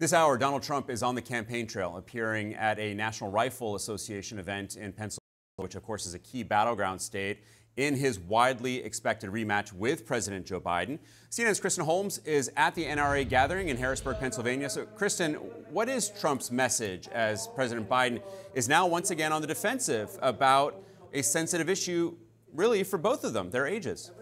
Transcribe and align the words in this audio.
This 0.00 0.14
hour, 0.14 0.38
Donald 0.38 0.62
Trump 0.62 0.88
is 0.88 1.02
on 1.02 1.14
the 1.14 1.20
campaign 1.20 1.66
trail, 1.66 1.98
appearing 1.98 2.54
at 2.54 2.78
a 2.78 2.94
National 2.94 3.30
Rifle 3.30 3.74
Association 3.74 4.38
event 4.38 4.76
in 4.76 4.94
Pennsylvania, 4.94 5.20
which, 5.56 5.74
of 5.74 5.82
course, 5.82 6.06
is 6.06 6.14
a 6.14 6.18
key 6.18 6.42
battleground 6.42 7.02
state 7.02 7.40
in 7.76 7.94
his 7.94 8.18
widely 8.18 8.82
expected 8.82 9.28
rematch 9.28 9.74
with 9.74 10.06
President 10.06 10.46
Joe 10.46 10.58
Biden. 10.58 10.98
CNN's 11.30 11.60
Kristen 11.60 11.84
Holmes 11.84 12.16
is 12.24 12.50
at 12.56 12.74
the 12.74 12.86
NRA 12.86 13.28
gathering 13.28 13.68
in 13.68 13.76
Harrisburg, 13.76 14.18
Pennsylvania. 14.18 14.70
So, 14.70 14.86
Kristen, 14.86 15.34
what 15.70 15.90
is 15.90 16.08
Trump's 16.18 16.50
message 16.50 17.06
as 17.08 17.48
President 17.48 17.86
Biden 17.86 18.22
is 18.54 18.70
now 18.70 18.86
once 18.86 19.10
again 19.10 19.34
on 19.34 19.42
the 19.42 19.48
defensive 19.48 20.18
about 20.22 20.82
a 21.12 21.20
sensitive 21.20 21.68
issue, 21.68 22.16
really, 22.54 22.84
for 22.84 22.96
both 22.96 23.22
of 23.22 23.34
them, 23.34 23.50
their 23.50 23.66
ages? 23.66 24.12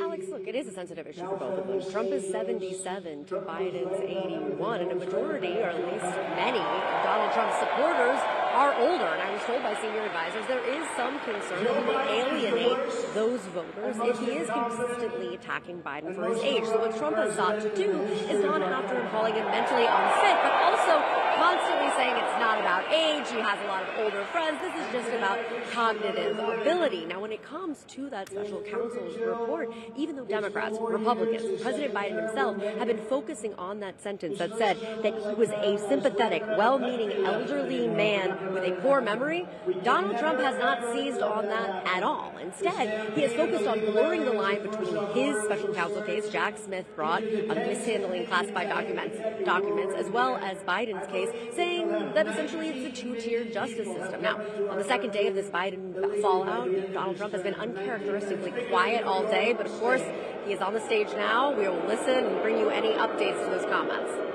Alex, 0.00 0.26
look, 0.28 0.46
it 0.46 0.54
is 0.54 0.66
a 0.66 0.72
sensitive 0.72 1.06
issue 1.06 1.20
for 1.20 1.36
both 1.36 1.58
of 1.58 1.66
them. 1.66 1.92
Trump 1.92 2.10
is 2.10 2.28
77 2.30 3.24
to 3.26 3.34
Biden's 3.36 4.00
81, 4.00 4.80
and 4.80 4.92
a 4.92 4.94
majority, 4.94 5.58
or 5.58 5.70
at 5.70 5.76
least 5.76 6.04
many, 6.36 6.58
of 6.58 7.04
Donald 7.04 7.32
Trump's 7.32 7.58
supporters 7.58 8.43
are 8.54 8.72
older. 8.78 9.04
And 9.04 9.22
I 9.22 9.32
was 9.32 9.42
told 9.42 9.62
by 9.62 9.74
senior 9.82 10.06
advisors 10.06 10.46
there 10.46 10.64
is 10.64 10.86
some 10.96 11.18
concern 11.20 11.64
that 11.64 11.74
he 11.74 11.84
will 11.84 11.98
alienate 11.98 12.78
those 13.14 13.40
voters 13.50 13.96
if 13.98 14.18
he 14.20 14.38
is 14.38 14.48
consistently 14.48 15.34
attacking 15.34 15.82
Biden 15.82 16.14
for 16.14 16.30
his 16.30 16.38
age. 16.38 16.64
So 16.64 16.78
what 16.78 16.96
Trump 16.96 17.16
has 17.16 17.34
sought 17.34 17.60
to 17.60 17.74
do 17.74 17.90
is 18.30 18.42
not 18.44 18.62
after 18.62 19.00
him 19.00 19.08
calling 19.10 19.34
him 19.34 19.46
mentally 19.46 19.86
unfit, 19.86 20.36
but 20.42 20.54
also 20.70 20.94
constantly 21.34 21.90
saying 21.96 22.14
it's 22.14 22.38
not 22.38 22.60
about 22.60 22.86
age. 22.92 23.26
He 23.28 23.40
has 23.40 23.58
a 23.60 23.66
lot 23.66 23.82
of 23.82 23.88
older 23.98 24.24
friends. 24.26 24.60
This 24.62 24.74
is 24.74 24.92
just 24.92 25.10
about 25.10 25.38
cognitive 25.72 26.38
ability. 26.38 27.04
Now, 27.04 27.20
when 27.20 27.32
it 27.32 27.42
comes 27.42 27.84
to 27.88 28.08
that 28.10 28.28
special 28.30 28.62
counsel's 28.62 29.18
report, 29.18 29.70
even 29.96 30.16
though 30.16 30.24
Democrats, 30.24 30.78
Republicans, 30.80 31.60
President 31.60 31.92
Biden 31.92 32.24
himself 32.24 32.62
have 32.62 32.86
been 32.86 33.04
focusing 33.06 33.54
on 33.54 33.80
that 33.80 34.00
sentence 34.00 34.38
that 34.38 34.56
said 34.56 34.78
that 35.02 35.14
he 35.14 35.34
was 35.34 35.50
a 35.50 35.76
sympathetic, 35.88 36.42
well-meaning 36.56 37.24
elderly 37.24 37.88
man 37.88 38.43
with 38.52 38.64
a 38.64 38.72
poor 38.82 39.00
memory, 39.00 39.46
Donald 39.82 40.18
Trump 40.18 40.40
has 40.40 40.58
not 40.58 40.92
seized 40.92 41.20
on 41.20 41.46
that 41.46 41.86
at 41.86 42.02
all. 42.02 42.32
Instead, 42.42 43.14
he 43.14 43.22
has 43.22 43.32
focused 43.32 43.66
on 43.66 43.80
blurring 43.80 44.24
the 44.24 44.32
line 44.32 44.62
between 44.62 44.96
his 45.12 45.42
special 45.44 45.72
counsel 45.72 46.02
case 46.02 46.28
Jack 46.28 46.58
Smith 46.58 46.86
brought 46.94 47.22
on 47.22 47.56
mishandling 47.56 48.26
classified 48.26 48.68
documents, 48.68 49.18
documents, 49.44 49.94
as 49.96 50.08
well 50.10 50.36
as 50.36 50.58
Biden's 50.58 51.06
case, 51.08 51.30
saying 51.54 51.88
that 52.14 52.26
essentially 52.26 52.68
it's 52.68 52.98
a 52.98 53.02
two-tier 53.02 53.44
justice 53.44 53.88
system. 53.88 54.22
Now, 54.22 54.40
on 54.70 54.78
the 54.78 54.84
second 54.84 55.12
day 55.12 55.26
of 55.28 55.34
this 55.34 55.48
Biden 55.48 56.20
fallout, 56.20 56.68
Donald 56.92 57.16
Trump 57.16 57.32
has 57.32 57.42
been 57.42 57.54
uncharacteristically 57.54 58.52
quiet 58.68 59.04
all 59.04 59.22
day, 59.22 59.52
but 59.52 59.66
of 59.66 59.72
course, 59.80 60.02
he 60.46 60.52
is 60.52 60.60
on 60.60 60.74
the 60.74 60.80
stage 60.80 61.08
now. 61.16 61.52
We 61.56 61.68
will 61.68 61.86
listen 61.86 62.26
and 62.26 62.42
bring 62.42 62.58
you 62.58 62.68
any 62.68 62.92
updates 62.92 63.42
to 63.42 63.50
those 63.50 63.64
comments. 63.64 64.33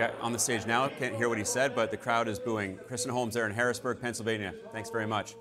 On 0.00 0.32
the 0.32 0.38
stage 0.38 0.64
now. 0.66 0.88
Can't 0.88 1.14
hear 1.14 1.28
what 1.28 1.36
he 1.36 1.44
said, 1.44 1.74
but 1.74 1.90
the 1.90 1.96
crowd 1.96 2.26
is 2.26 2.38
booing. 2.38 2.78
Kristen 2.86 3.12
Holmes 3.12 3.34
there 3.34 3.46
in 3.46 3.52
Harrisburg, 3.52 4.00
Pennsylvania. 4.00 4.54
Thanks 4.72 4.88
very 4.88 5.06
much. 5.06 5.34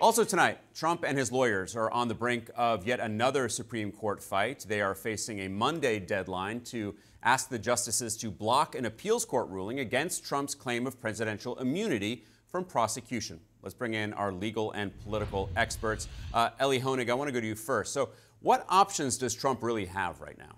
Also 0.00 0.22
tonight, 0.22 0.58
Trump 0.74 1.04
and 1.04 1.18
his 1.18 1.32
lawyers 1.32 1.74
are 1.74 1.90
on 1.90 2.06
the 2.06 2.14
brink 2.14 2.48
of 2.54 2.86
yet 2.86 3.00
another 3.00 3.48
Supreme 3.48 3.90
Court 3.90 4.22
fight. 4.22 4.64
They 4.68 4.80
are 4.80 4.94
facing 4.94 5.40
a 5.40 5.48
Monday 5.48 5.98
deadline 5.98 6.60
to 6.64 6.94
ask 7.24 7.48
the 7.48 7.58
justices 7.58 8.16
to 8.18 8.30
block 8.30 8.76
an 8.76 8.84
appeals 8.84 9.24
court 9.24 9.48
ruling 9.48 9.80
against 9.80 10.24
Trump's 10.24 10.54
claim 10.54 10.86
of 10.86 11.00
presidential 11.00 11.58
immunity 11.58 12.24
from 12.46 12.64
prosecution. 12.64 13.40
Let's 13.62 13.74
bring 13.74 13.94
in 13.94 14.12
our 14.12 14.30
legal 14.30 14.70
and 14.72 14.96
political 15.00 15.50
experts. 15.56 16.06
Uh, 16.32 16.50
Elie 16.60 16.80
Honig, 16.80 17.10
I 17.10 17.14
want 17.14 17.26
to 17.26 17.32
go 17.32 17.40
to 17.40 17.46
you 17.46 17.56
first. 17.56 17.92
So, 17.92 18.10
what 18.40 18.64
options 18.68 19.18
does 19.18 19.34
Trump 19.34 19.62
really 19.62 19.86
have 19.86 20.20
right 20.20 20.38
now? 20.38 20.56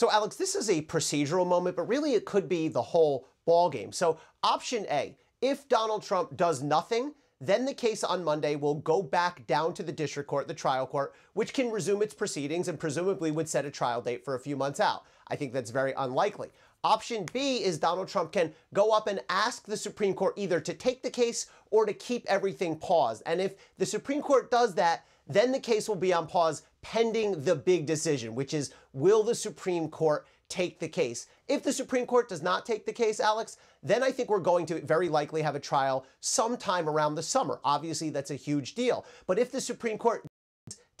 So, 0.00 0.10
Alex, 0.10 0.36
this 0.36 0.54
is 0.54 0.70
a 0.70 0.80
procedural 0.80 1.46
moment, 1.46 1.76
but 1.76 1.82
really 1.82 2.14
it 2.14 2.24
could 2.24 2.48
be 2.48 2.68
the 2.68 2.80
whole 2.80 3.28
ballgame. 3.46 3.92
So, 3.92 4.18
option 4.42 4.86
A 4.90 5.14
if 5.42 5.68
Donald 5.68 6.02
Trump 6.02 6.38
does 6.38 6.62
nothing, 6.62 7.12
then 7.38 7.66
the 7.66 7.74
case 7.74 8.02
on 8.02 8.24
Monday 8.24 8.56
will 8.56 8.76
go 8.76 9.02
back 9.02 9.46
down 9.46 9.74
to 9.74 9.82
the 9.82 9.92
district 9.92 10.26
court, 10.26 10.48
the 10.48 10.54
trial 10.54 10.86
court, 10.86 11.14
which 11.34 11.52
can 11.52 11.70
resume 11.70 12.00
its 12.00 12.14
proceedings 12.14 12.66
and 12.66 12.80
presumably 12.80 13.30
would 13.30 13.46
set 13.46 13.66
a 13.66 13.70
trial 13.70 14.00
date 14.00 14.24
for 14.24 14.36
a 14.36 14.40
few 14.40 14.56
months 14.56 14.80
out. 14.80 15.04
I 15.28 15.36
think 15.36 15.52
that's 15.52 15.70
very 15.70 15.92
unlikely. 15.98 16.48
Option 16.82 17.26
B 17.34 17.62
is 17.62 17.76
Donald 17.76 18.08
Trump 18.08 18.32
can 18.32 18.54
go 18.72 18.92
up 18.92 19.06
and 19.06 19.20
ask 19.28 19.66
the 19.66 19.76
Supreme 19.76 20.14
Court 20.14 20.32
either 20.38 20.60
to 20.60 20.72
take 20.72 21.02
the 21.02 21.10
case 21.10 21.48
or 21.70 21.84
to 21.84 21.92
keep 21.92 22.24
everything 22.26 22.78
paused. 22.78 23.22
And 23.26 23.38
if 23.38 23.54
the 23.76 23.84
Supreme 23.84 24.22
Court 24.22 24.50
does 24.50 24.74
that, 24.76 25.04
then 25.26 25.52
the 25.52 25.60
case 25.60 25.88
will 25.88 25.96
be 25.96 26.12
on 26.12 26.26
pause 26.26 26.62
pending 26.82 27.44
the 27.44 27.54
big 27.54 27.86
decision, 27.86 28.34
which 28.34 28.54
is 28.54 28.72
will 28.92 29.22
the 29.22 29.34
Supreme 29.34 29.88
Court 29.88 30.26
take 30.48 30.80
the 30.80 30.88
case? 30.88 31.26
If 31.48 31.62
the 31.62 31.72
Supreme 31.72 32.06
Court 32.06 32.28
does 32.28 32.42
not 32.42 32.66
take 32.66 32.86
the 32.86 32.92
case, 32.92 33.20
Alex, 33.20 33.56
then 33.82 34.02
I 34.02 34.10
think 34.10 34.28
we're 34.28 34.40
going 34.40 34.66
to 34.66 34.80
very 34.80 35.08
likely 35.08 35.42
have 35.42 35.54
a 35.54 35.60
trial 35.60 36.04
sometime 36.20 36.88
around 36.88 37.14
the 37.14 37.22
summer. 37.22 37.60
Obviously, 37.64 38.10
that's 38.10 38.30
a 38.30 38.36
huge 38.36 38.74
deal. 38.74 39.04
But 39.26 39.38
if 39.38 39.52
the 39.52 39.60
Supreme 39.60 39.98
Court 39.98 40.24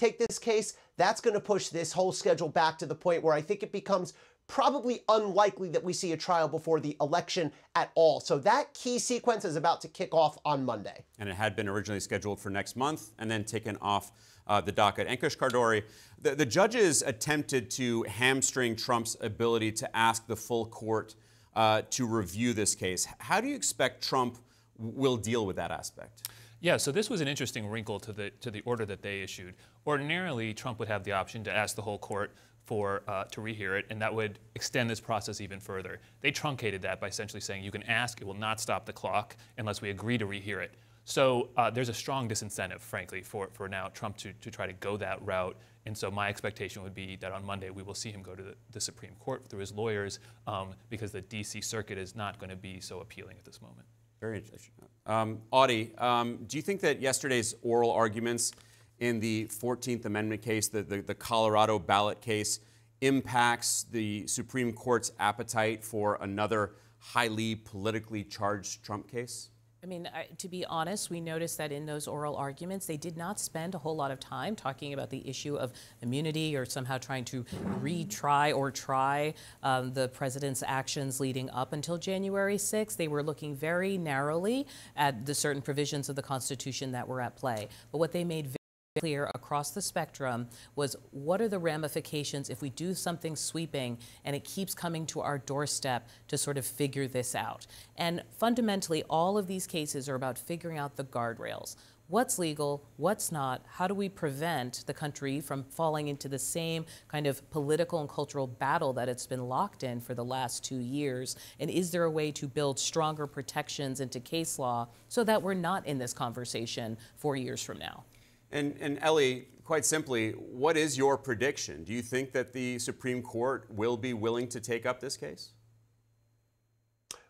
take 0.00 0.18
this 0.18 0.38
case, 0.38 0.74
that's 0.96 1.20
going 1.20 1.34
to 1.34 1.40
push 1.40 1.68
this 1.68 1.92
whole 1.92 2.12
schedule 2.12 2.48
back 2.48 2.78
to 2.78 2.86
the 2.86 2.94
point 2.94 3.22
where 3.22 3.34
I 3.34 3.42
think 3.42 3.62
it 3.62 3.70
becomes 3.70 4.14
probably 4.46 5.02
unlikely 5.08 5.68
that 5.68 5.84
we 5.84 5.92
see 5.92 6.12
a 6.12 6.16
trial 6.16 6.48
before 6.48 6.80
the 6.80 6.96
election 7.00 7.52
at 7.76 7.92
all. 7.94 8.18
So 8.18 8.38
that 8.38 8.74
key 8.74 8.98
sequence 8.98 9.44
is 9.44 9.54
about 9.54 9.80
to 9.82 9.88
kick 9.88 10.12
off 10.12 10.38
on 10.44 10.64
Monday. 10.64 11.04
And 11.20 11.28
it 11.28 11.36
had 11.36 11.54
been 11.54 11.68
originally 11.68 12.00
scheduled 12.00 12.40
for 12.40 12.50
next 12.50 12.76
month 12.76 13.10
and 13.18 13.30
then 13.30 13.44
taken 13.44 13.76
off 13.80 14.10
uh, 14.48 14.60
the 14.60 14.72
docket. 14.72 15.06
Ankush 15.06 15.36
Khardori, 15.36 15.84
the, 16.20 16.34
the 16.34 16.46
judges 16.46 17.02
attempted 17.02 17.70
to 17.72 18.02
hamstring 18.04 18.74
Trump's 18.74 19.16
ability 19.20 19.70
to 19.72 19.96
ask 19.96 20.26
the 20.26 20.34
full 20.36 20.66
court 20.66 21.14
uh, 21.54 21.82
to 21.90 22.06
review 22.06 22.52
this 22.52 22.74
case. 22.74 23.06
How 23.18 23.40
do 23.40 23.46
you 23.46 23.54
expect 23.54 24.02
Trump 24.02 24.38
will 24.78 25.16
deal 25.16 25.46
with 25.46 25.56
that 25.56 25.70
aspect? 25.70 26.28
Yeah, 26.60 26.76
so 26.76 26.92
this 26.92 27.08
was 27.08 27.20
an 27.22 27.28
interesting 27.28 27.66
wrinkle 27.66 27.98
to 28.00 28.12
the 28.12 28.30
to 28.42 28.50
the 28.50 28.60
order 28.66 28.84
that 28.84 29.00
they 29.00 29.22
issued. 29.22 29.54
Ordinarily, 29.86 30.52
Trump 30.54 30.78
would 30.78 30.88
have 30.88 31.04
the 31.04 31.12
option 31.12 31.44
to 31.44 31.52
ask 31.52 31.76
the 31.76 31.82
whole 31.82 31.98
court 31.98 32.32
for 32.64 33.02
uh, 33.08 33.24
to 33.24 33.40
rehear 33.40 33.78
it, 33.78 33.86
and 33.90 34.00
that 34.00 34.14
would 34.14 34.38
extend 34.54 34.88
this 34.88 35.00
process 35.00 35.40
even 35.40 35.58
further. 35.58 35.98
They 36.20 36.30
truncated 36.30 36.82
that 36.82 37.00
by 37.00 37.08
essentially 37.08 37.40
saying 37.40 37.64
you 37.64 37.72
can 37.72 37.82
ask, 37.84 38.20
it 38.20 38.26
will 38.26 38.34
not 38.34 38.60
stop 38.60 38.86
the 38.86 38.92
clock 38.92 39.36
unless 39.58 39.80
we 39.80 39.90
agree 39.90 40.18
to 40.18 40.26
rehear 40.26 40.62
it. 40.62 40.72
So 41.04 41.48
uh, 41.56 41.70
there's 41.70 41.88
a 41.88 41.94
strong 41.94 42.28
disincentive, 42.28 42.80
frankly, 42.80 43.22
for, 43.22 43.48
for 43.52 43.68
now 43.68 43.88
Trump 43.88 44.16
to, 44.18 44.32
to 44.32 44.50
try 44.50 44.66
to 44.66 44.72
go 44.74 44.96
that 44.98 45.20
route. 45.26 45.56
And 45.86 45.96
so 45.96 46.10
my 46.10 46.28
expectation 46.28 46.82
would 46.84 46.94
be 46.94 47.16
that 47.16 47.32
on 47.32 47.44
Monday 47.44 47.70
we 47.70 47.82
will 47.82 47.94
see 47.94 48.12
him 48.12 48.22
go 48.22 48.36
to 48.36 48.42
the, 48.42 48.54
the 48.70 48.80
Supreme 48.80 49.14
Court 49.18 49.44
through 49.48 49.60
his 49.60 49.72
lawyers 49.72 50.20
um, 50.46 50.68
because 50.90 51.10
the 51.10 51.22
D.C. 51.22 51.62
Circuit 51.62 51.98
is 51.98 52.14
not 52.14 52.38
going 52.38 52.50
to 52.50 52.56
be 52.56 52.78
so 52.80 53.00
appealing 53.00 53.36
at 53.38 53.44
this 53.44 53.60
moment. 53.60 53.86
Very 54.20 54.38
interesting. 54.38 54.72
Um, 55.06 55.40
Audie, 55.50 55.92
um, 55.98 56.44
do 56.46 56.58
you 56.58 56.62
think 56.62 56.80
that 56.82 57.00
yesterday's 57.00 57.54
oral 57.62 57.90
arguments 57.90 58.52
in 59.00 59.18
the 59.18 59.46
14th 59.46 60.04
Amendment 60.04 60.42
case, 60.42 60.68
the, 60.68 60.82
the, 60.82 61.00
the 61.00 61.14
Colorado 61.14 61.78
ballot 61.78 62.20
case, 62.20 62.60
impacts 63.00 63.84
the 63.90 64.26
Supreme 64.26 64.72
Court's 64.72 65.10
appetite 65.18 65.82
for 65.82 66.18
another 66.20 66.72
highly 66.98 67.54
politically 67.54 68.22
charged 68.24 68.82
Trump 68.84 69.10
case? 69.10 69.48
I 69.82 69.86
mean, 69.86 70.10
I, 70.14 70.26
to 70.36 70.48
be 70.48 70.66
honest, 70.66 71.08
we 71.08 71.22
noticed 71.22 71.56
that 71.56 71.72
in 71.72 71.86
those 71.86 72.06
oral 72.06 72.36
arguments, 72.36 72.84
they 72.84 72.98
did 72.98 73.16
not 73.16 73.40
spend 73.40 73.74
a 73.74 73.78
whole 73.78 73.96
lot 73.96 74.10
of 74.10 74.20
time 74.20 74.54
talking 74.54 74.92
about 74.92 75.08
the 75.08 75.26
issue 75.26 75.56
of 75.56 75.72
immunity 76.02 76.54
or 76.54 76.66
somehow 76.66 76.98
trying 76.98 77.24
to 77.26 77.44
retry 77.80 78.54
or 78.54 78.70
try 78.70 79.32
um, 79.62 79.94
the 79.94 80.08
president's 80.08 80.62
actions 80.66 81.18
leading 81.18 81.48
up 81.48 81.72
until 81.72 81.96
January 81.96 82.58
6th. 82.58 82.98
They 82.98 83.08
were 83.08 83.22
looking 83.22 83.56
very 83.56 83.96
narrowly 83.96 84.66
at 84.96 85.24
the 85.24 85.34
certain 85.34 85.62
provisions 85.62 86.10
of 86.10 86.16
the 86.16 86.22
Constitution 86.22 86.92
that 86.92 87.08
were 87.08 87.22
at 87.22 87.36
play. 87.36 87.68
But 87.90 87.98
what 87.98 88.12
they 88.12 88.22
made 88.22 88.54
clear 88.98 89.30
across 89.36 89.70
the 89.70 89.80
spectrum 89.80 90.48
was 90.74 90.96
what 91.12 91.40
are 91.40 91.46
the 91.46 91.60
ramifications 91.60 92.50
if 92.50 92.60
we 92.60 92.70
do 92.70 92.92
something 92.92 93.36
sweeping 93.36 93.96
and 94.24 94.34
it 94.34 94.42
keeps 94.42 94.74
coming 94.74 95.06
to 95.06 95.20
our 95.20 95.38
doorstep 95.38 96.08
to 96.26 96.36
sort 96.36 96.58
of 96.58 96.66
figure 96.66 97.06
this 97.06 97.36
out. 97.36 97.68
And 97.96 98.20
fundamentally, 98.36 99.04
all 99.08 99.38
of 99.38 99.46
these 99.46 99.64
cases 99.64 100.08
are 100.08 100.16
about 100.16 100.36
figuring 100.36 100.76
out 100.76 100.96
the 100.96 101.04
guardrails. 101.04 101.76
What's 102.08 102.36
legal, 102.36 102.84
what's 102.96 103.30
not, 103.30 103.64
how 103.68 103.86
do 103.86 103.94
we 103.94 104.08
prevent 104.08 104.82
the 104.88 104.92
country 104.92 105.40
from 105.40 105.62
falling 105.62 106.08
into 106.08 106.28
the 106.28 106.40
same 106.40 106.84
kind 107.06 107.28
of 107.28 107.48
political 107.52 108.00
and 108.00 108.08
cultural 108.08 108.48
battle 108.48 108.92
that 108.94 109.08
it's 109.08 109.28
been 109.28 109.48
locked 109.48 109.84
in 109.84 110.00
for 110.00 110.14
the 110.14 110.24
last 110.24 110.64
two 110.64 110.80
years? 110.80 111.36
And 111.60 111.70
is 111.70 111.92
there 111.92 112.02
a 112.02 112.10
way 112.10 112.32
to 112.32 112.48
build 112.48 112.80
stronger 112.80 113.28
protections 113.28 114.00
into 114.00 114.18
case 114.18 114.58
law 114.58 114.88
so 115.06 115.22
that 115.22 115.40
we're 115.40 115.54
not 115.54 115.86
in 115.86 115.98
this 115.98 116.12
conversation 116.12 116.98
four 117.14 117.36
years 117.36 117.62
from 117.62 117.78
now? 117.78 118.02
And, 118.52 118.76
and 118.80 118.98
Elie, 119.00 119.48
quite 119.64 119.84
simply, 119.84 120.32
what 120.32 120.76
is 120.76 120.98
your 120.98 121.16
prediction? 121.16 121.84
Do 121.84 121.92
you 121.92 122.02
think 122.02 122.32
that 122.32 122.52
the 122.52 122.78
Supreme 122.78 123.22
Court 123.22 123.66
will 123.70 123.96
be 123.96 124.14
willing 124.14 124.48
to 124.48 124.60
take 124.60 124.86
up 124.86 125.00
this 125.00 125.16
case? 125.16 125.50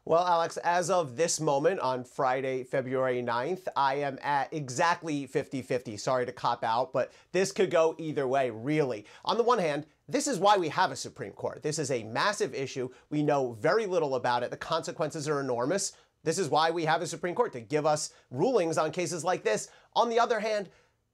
Well, 0.07 0.27
Alex, 0.27 0.57
as 0.57 0.89
of 0.89 1.17
this 1.17 1.39
moment 1.39 1.79
on 1.81 2.05
Friday, 2.05 2.65
February 2.65 3.23
9th, 3.23 3.69
I 3.77 3.97
am 3.97 4.19
at 4.23 4.53
exactly 4.53 5.27
50 5.27 5.61
50. 5.61 5.97
Sorry 5.99 6.25
to 6.25 6.33
cop 6.33 6.65
out, 6.65 6.93
but 6.93 7.13
this 7.33 7.53
could 7.53 7.71
go 7.71 7.95
either 7.99 8.27
way, 8.27 8.49
really. 8.49 9.05
On 9.27 9.37
the 9.37 9.45
one 9.45 9.59
hand, 9.59 9.85
this 10.09 10.27
is 10.27 10.39
why 10.39 10.57
we 10.57 10.71
have 10.71 10.91
a 10.91 10.97
Supreme 10.97 11.33
Court. 11.33 11.63
This 11.63 11.79
is 11.79 11.91
a 11.91 12.03
massive 12.05 12.55
issue. 12.55 12.89
We 13.11 13.23
know 13.23 13.53
very 13.61 13.85
little 13.85 14.15
about 14.15 14.43
it. 14.43 14.51
The 14.51 14.57
consequences 14.57 15.29
are 15.29 15.41
enormous. 15.41 15.93
This 16.25 16.39
is 16.39 16.49
why 16.49 16.71
we 16.71 16.85
have 16.85 17.03
a 17.03 17.07
Supreme 17.07 17.35
Court 17.35 17.53
to 17.53 17.61
give 17.61 17.87
us 17.87 18.13
rulings 18.31 18.79
on 18.79 18.91
cases 18.93 19.23
like 19.23 19.43
this. 19.43 19.69
On 19.95 20.09
the 20.09 20.19
other 20.19 20.41
hand, 20.41 20.71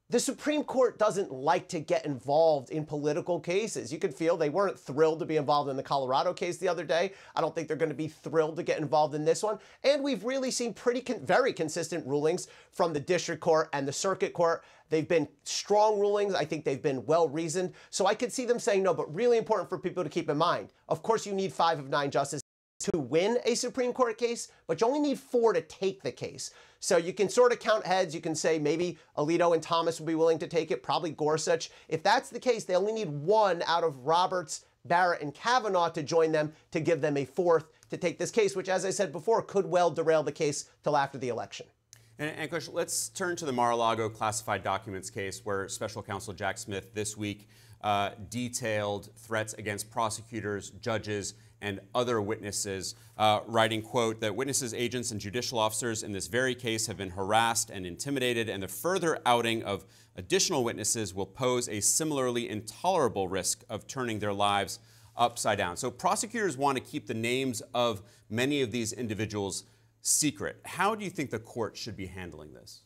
the 0.08 0.20
Supreme 0.20 0.62
Court 0.62 1.00
doesn't 1.00 1.32
like 1.32 1.66
to 1.68 1.80
get 1.80 2.06
involved 2.06 2.70
in 2.70 2.86
political 2.86 3.40
cases. 3.40 3.92
You 3.92 3.98
could 3.98 4.14
feel 4.14 4.36
they 4.36 4.50
weren't 4.50 4.78
thrilled 4.78 5.18
to 5.18 5.26
be 5.26 5.36
involved 5.36 5.68
in 5.68 5.76
the 5.76 5.82
Colorado 5.82 6.32
case 6.32 6.58
the 6.58 6.68
other 6.68 6.84
day. 6.84 7.12
I 7.34 7.40
don't 7.40 7.52
think 7.52 7.66
they're 7.66 7.76
going 7.76 7.90
to 7.90 7.94
be 7.94 8.06
thrilled 8.06 8.54
to 8.56 8.62
get 8.62 8.78
involved 8.78 9.16
in 9.16 9.24
this 9.24 9.42
one. 9.42 9.58
And 9.82 10.04
we've 10.04 10.22
really 10.22 10.52
seen 10.52 10.74
pretty 10.74 11.00
con- 11.00 11.26
very 11.26 11.52
consistent 11.52 12.06
rulings 12.06 12.46
from 12.70 12.92
the 12.92 13.00
district 13.00 13.40
court 13.40 13.68
and 13.72 13.86
the 13.86 13.92
circuit 13.92 14.32
court. 14.32 14.62
They've 14.90 15.08
been 15.08 15.26
strong 15.42 15.98
rulings. 15.98 16.34
I 16.34 16.44
think 16.44 16.64
they've 16.64 16.80
been 16.80 17.04
well 17.06 17.28
reasoned. 17.28 17.72
So 17.90 18.06
I 18.06 18.14
could 18.14 18.32
see 18.32 18.44
them 18.44 18.60
saying 18.60 18.84
no, 18.84 18.94
but 18.94 19.12
really 19.12 19.38
important 19.38 19.68
for 19.68 19.76
people 19.76 20.04
to 20.04 20.10
keep 20.10 20.30
in 20.30 20.36
mind. 20.36 20.68
Of 20.88 21.02
course, 21.02 21.26
you 21.26 21.32
need 21.32 21.52
five 21.52 21.80
of 21.80 21.88
nine 21.88 22.12
justices 22.12 22.45
to 22.78 22.99
win 22.99 23.38
a 23.44 23.55
Supreme 23.55 23.93
Court 23.93 24.19
case, 24.19 24.49
but 24.67 24.81
you 24.81 24.87
only 24.87 25.00
need 25.00 25.19
four 25.19 25.52
to 25.52 25.61
take 25.61 26.02
the 26.02 26.12
case. 26.12 26.50
So 26.81 26.96
you 26.96 27.12
can 27.12 27.28
sort 27.28 27.52
of 27.52 27.58
count 27.58 27.87
heads. 27.87 28.14
You 28.14 28.20
can 28.20 28.34
say 28.34 28.58
maybe 28.58 28.99
Alito 29.17 29.55
and 29.55 29.62
Thomas 29.62 29.99
would 29.99 30.06
be 30.06 30.14
willing 30.14 30.38
to 30.38 30.46
take 30.46 30.70
it, 30.70 30.82
probably 30.82 31.11
Gorsuch. 31.11 31.70
If 31.88 32.02
that's 32.02 32.31
the 32.31 32.38
case, 32.38 32.64
they 32.64 32.76
only 32.76 32.93
need 32.93 33.08
one 33.08 33.62
out 33.67 33.82
of 33.82 34.05
Roberts, 34.05 34.67
Barrett, 34.84 35.23
and 35.23 35.34
Kavanaugh 35.34 35.88
to 35.90 36.02
join 36.02 36.32
them 36.32 36.52
to 36.70 36.81
give 36.81 37.00
them 37.00 37.17
a 37.17 37.25
fourth 37.25 37.64
to 37.90 37.96
take 37.96 38.19
this 38.19 38.31
case, 38.31 38.55
which, 38.55 38.69
as 38.69 38.84
I 38.84 38.90
said 38.90 39.11
before, 39.11 39.43
could 39.43 39.67
well 39.67 39.90
derail 39.90 40.23
the 40.23 40.32
case 40.32 40.70
till 40.82 40.96
after 40.96 41.19
the 41.19 41.28
election. 41.28 41.67
And, 42.19 42.52
and 42.52 42.69
let's 42.69 43.08
turn 43.08 43.37
to 43.37 43.44
the 43.44 43.52
Mar-a-Lago 43.52 44.08
classified 44.08 44.62
documents 44.62 45.08
case, 45.11 45.44
where 45.44 45.69
Special 45.69 46.02
Counsel 46.02 46.34
Jack 46.34 46.58
Smith 46.58 46.94
this 46.94 47.17
week 47.17 47.49
uh, 47.82 48.11
detailed 48.31 49.11
threats 49.17 49.55
against 49.55 49.90
prosecutors, 49.90 50.70
judges, 50.70 51.34
and 51.66 51.80
other 51.96 52.22
witnesses, 52.22 52.94
uh, 53.18 53.40
writing, 53.48 53.82
quote, 53.82 54.20
that 54.20 54.36
witnesses, 54.36 54.72
agents, 54.72 55.10
and 55.10 55.20
judicial 55.20 55.58
officers 55.58 56.04
in 56.04 56.12
this 56.12 56.28
very 56.28 56.54
case 56.54 56.86
have 56.86 56.96
been 56.96 57.10
harassed 57.10 57.70
and 57.70 57.84
intimidated, 57.84 58.48
and 58.48 58.62
the 58.62 58.68
further 58.68 59.18
outing 59.26 59.64
of 59.64 59.84
additional 60.14 60.62
witnesses 60.62 61.12
will 61.12 61.26
pose 61.26 61.68
a 61.68 61.80
similarly 61.80 62.48
intolerable 62.48 63.26
risk 63.26 63.64
of 63.68 63.88
turning 63.88 64.20
their 64.20 64.32
lives 64.32 64.78
upside 65.16 65.58
down. 65.58 65.76
So 65.76 65.90
prosecutors 65.90 66.56
want 66.56 66.78
to 66.78 66.84
keep 66.84 67.08
the 67.08 67.14
names 67.14 67.62
of 67.74 68.00
many 68.30 68.62
of 68.62 68.70
these 68.70 68.92
individuals 68.92 69.64
secret. 70.02 70.60
How 70.64 70.94
do 70.94 71.04
you 71.04 71.10
think 71.10 71.30
the 71.30 71.40
court 71.40 71.76
should 71.76 71.96
be 71.96 72.06
handling 72.06 72.54
this? 72.54 72.82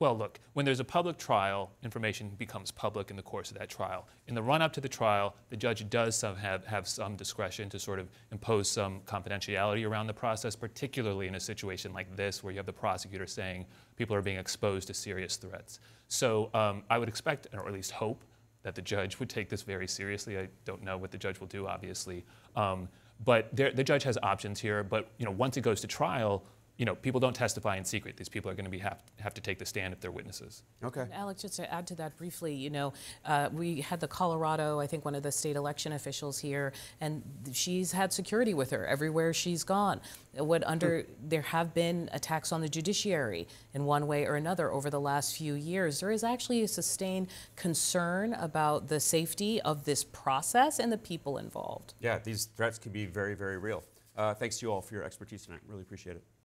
Well, 0.00 0.16
look, 0.16 0.38
when 0.52 0.64
there's 0.64 0.78
a 0.78 0.84
public 0.84 1.18
trial, 1.18 1.72
information 1.82 2.30
becomes 2.38 2.70
public 2.70 3.10
in 3.10 3.16
the 3.16 3.22
course 3.22 3.50
of 3.50 3.58
that 3.58 3.68
trial. 3.68 4.06
In 4.28 4.34
the 4.36 4.42
run 4.42 4.62
up 4.62 4.72
to 4.74 4.80
the 4.80 4.88
trial, 4.88 5.34
the 5.50 5.56
judge 5.56 5.90
does 5.90 6.16
some 6.16 6.36
have, 6.36 6.64
have 6.66 6.86
some 6.86 7.16
discretion 7.16 7.68
to 7.70 7.80
sort 7.80 7.98
of 7.98 8.08
impose 8.30 8.70
some 8.70 9.00
confidentiality 9.00 9.84
around 9.84 10.06
the 10.06 10.14
process, 10.14 10.54
particularly 10.54 11.26
in 11.26 11.34
a 11.34 11.40
situation 11.40 11.92
like 11.92 12.14
this 12.14 12.44
where 12.44 12.52
you 12.52 12.58
have 12.58 12.66
the 12.66 12.72
prosecutor 12.72 13.26
saying 13.26 13.66
people 13.96 14.14
are 14.14 14.22
being 14.22 14.38
exposed 14.38 14.86
to 14.86 14.94
serious 14.94 15.36
threats. 15.36 15.80
So 16.06 16.50
um, 16.54 16.84
I 16.88 16.98
would 16.98 17.08
expect, 17.08 17.48
or 17.52 17.66
at 17.66 17.74
least 17.74 17.90
hope, 17.90 18.22
that 18.62 18.76
the 18.76 18.82
judge 18.82 19.18
would 19.18 19.28
take 19.28 19.48
this 19.48 19.62
very 19.62 19.88
seriously. 19.88 20.38
I 20.38 20.46
don't 20.64 20.84
know 20.84 20.96
what 20.96 21.10
the 21.10 21.18
judge 21.18 21.40
will 21.40 21.48
do, 21.48 21.66
obviously. 21.66 22.24
Um, 22.54 22.88
but 23.24 23.48
there, 23.52 23.72
the 23.72 23.82
judge 23.82 24.04
has 24.04 24.16
options 24.22 24.60
here. 24.60 24.84
But 24.84 25.10
you 25.18 25.24
know, 25.24 25.32
once 25.32 25.56
it 25.56 25.62
goes 25.62 25.80
to 25.80 25.88
trial, 25.88 26.44
you 26.78 26.84
know, 26.84 26.94
people 26.94 27.18
don't 27.18 27.34
testify 27.34 27.76
in 27.76 27.84
secret. 27.84 28.16
These 28.16 28.28
people 28.28 28.50
are 28.50 28.54
going 28.54 28.64
to 28.64 28.70
be 28.70 28.78
have, 28.78 29.02
have 29.18 29.34
to 29.34 29.40
take 29.40 29.58
the 29.58 29.66
stand 29.66 29.92
if 29.92 30.00
they're 30.00 30.12
witnesses. 30.12 30.62
Okay. 30.82 31.00
And 31.00 31.12
Alex, 31.12 31.42
just 31.42 31.56
to 31.56 31.72
add 31.72 31.88
to 31.88 31.96
that 31.96 32.16
briefly, 32.16 32.54
you 32.54 32.70
know, 32.70 32.92
uh, 33.26 33.48
we 33.52 33.80
had 33.80 33.98
the 33.98 34.06
Colorado, 34.06 34.78
I 34.78 34.86
think 34.86 35.04
one 35.04 35.16
of 35.16 35.24
the 35.24 35.32
state 35.32 35.56
election 35.56 35.92
officials 35.92 36.38
here, 36.38 36.72
and 37.00 37.22
she's 37.52 37.90
had 37.90 38.12
security 38.12 38.54
with 38.54 38.70
her 38.70 38.86
everywhere 38.86 39.34
she's 39.34 39.64
gone. 39.64 40.00
What 40.34 40.64
under 40.64 41.04
there 41.20 41.42
have 41.42 41.74
been 41.74 42.08
attacks 42.12 42.52
on 42.52 42.60
the 42.60 42.68
judiciary 42.68 43.48
in 43.74 43.84
one 43.84 44.06
way 44.06 44.24
or 44.24 44.36
another 44.36 44.70
over 44.70 44.88
the 44.88 45.00
last 45.00 45.36
few 45.36 45.54
years. 45.54 45.98
There 45.98 46.12
is 46.12 46.22
actually 46.22 46.62
a 46.62 46.68
sustained 46.68 47.26
concern 47.56 48.34
about 48.34 48.86
the 48.86 49.00
safety 49.00 49.60
of 49.62 49.84
this 49.84 50.04
process 50.04 50.78
and 50.78 50.92
the 50.92 50.98
people 50.98 51.38
involved. 51.38 51.94
Yeah, 52.00 52.20
these 52.20 52.44
threats 52.56 52.78
can 52.78 52.92
be 52.92 53.04
very, 53.04 53.34
very 53.34 53.58
real. 53.58 53.82
Uh, 54.16 54.34
thanks 54.34 54.58
to 54.58 54.66
you 54.66 54.72
all 54.72 54.80
for 54.80 54.94
your 54.94 55.02
expertise 55.02 55.44
tonight. 55.44 55.60
Really 55.66 55.82
appreciate 55.82 56.14
it. 56.16 56.22